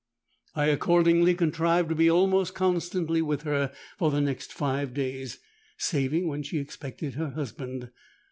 I 0.55 0.65
accordingly 0.65 1.35
contrived 1.35 1.89
to 1.89 1.93
be 1.95 2.09
almost 2.09 2.55
constantly 2.55 3.21
with 3.21 3.43
her 3.43 3.71
for 3.99 4.09
the 4.09 4.19
next 4.19 4.51
five 4.51 4.95
days, 4.95 5.37
saving 5.77 6.27
when 6.27 6.41
she 6.41 6.57
expected 6.57 7.13
her 7.13 7.29
husband. 7.29 7.91